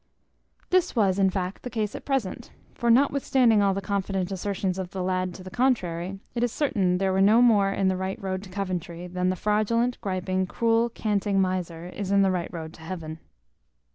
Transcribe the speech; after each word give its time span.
This 0.71 0.95
was, 0.95 1.19
in 1.19 1.29
fact, 1.29 1.61
the 1.61 1.69
case 1.69 1.93
at 1.93 2.05
present; 2.05 2.49
for, 2.73 2.89
notwithstanding 2.89 3.61
all 3.61 3.75
the 3.75 3.81
confident 3.83 4.31
assertions 4.31 4.79
of 4.79 4.89
the 4.89 5.03
lad 5.03 5.31
to 5.35 5.43
the 5.43 5.51
contrary, 5.51 6.19
it 6.33 6.41
is 6.43 6.51
certain 6.51 6.97
they 6.97 7.11
were 7.11 7.21
no 7.21 7.39
more 7.39 7.69
in 7.71 7.87
the 7.87 7.95
right 7.95 8.19
road 8.19 8.41
to 8.41 8.49
Coventry, 8.49 9.05
than 9.05 9.29
the 9.29 9.35
fraudulent, 9.35 10.01
griping, 10.01 10.47
cruel, 10.47 10.89
canting 10.89 11.39
miser 11.39 11.85
is 11.89 12.11
in 12.11 12.23
the 12.23 12.31
right 12.31 12.51
road 12.51 12.73
to 12.73 12.81
heaven. 12.81 13.19